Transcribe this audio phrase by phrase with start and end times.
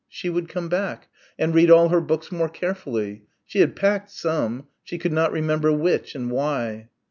[0.09, 3.25] She would come back, and read all her books more carefully.
[3.45, 4.65] She had packed some.
[4.83, 6.89] She could not remember which and why.